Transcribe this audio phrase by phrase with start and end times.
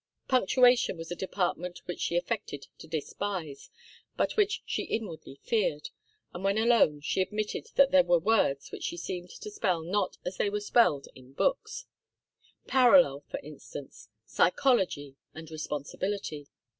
[0.27, 3.69] Punctuation was a department which she affected to despise,
[4.17, 5.89] but which she inwardly feared,
[6.33, 10.17] and when alone she admitted that there were words which she seemed to spell not
[10.25, 11.85] as they were spelled in books
[12.65, 16.47] 'parallel,' for instance, 'psychology' and 'responsibility.